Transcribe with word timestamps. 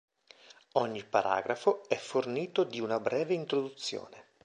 Ogni 0.71 1.03
paragrafo 1.03 1.87
è 1.87 1.95
fornito 1.95 2.63
di 2.63 2.79
una 2.79 2.99
breve 2.99 3.35
introduzione. 3.35 4.25